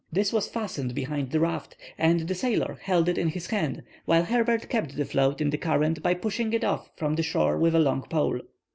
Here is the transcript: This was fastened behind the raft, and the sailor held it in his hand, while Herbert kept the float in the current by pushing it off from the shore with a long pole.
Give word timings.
This 0.11 0.33
was 0.33 0.47
fastened 0.49 0.95
behind 0.95 1.29
the 1.29 1.39
raft, 1.39 1.77
and 1.95 2.21
the 2.21 2.33
sailor 2.33 2.79
held 2.81 3.07
it 3.07 3.19
in 3.19 3.27
his 3.27 3.45
hand, 3.45 3.83
while 4.05 4.23
Herbert 4.23 4.67
kept 4.67 4.95
the 4.97 5.05
float 5.05 5.39
in 5.41 5.51
the 5.51 5.59
current 5.59 6.01
by 6.01 6.15
pushing 6.15 6.53
it 6.53 6.63
off 6.63 6.89
from 6.95 7.13
the 7.17 7.21
shore 7.21 7.55
with 7.55 7.75
a 7.75 7.79
long 7.79 8.01
pole. 8.01 8.41